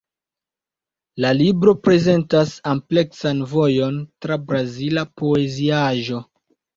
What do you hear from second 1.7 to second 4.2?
prezentas ampleksan vojon